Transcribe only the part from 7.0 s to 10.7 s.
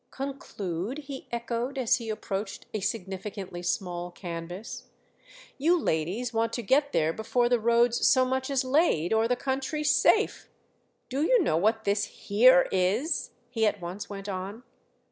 before the road's so much as laid or the country's safe!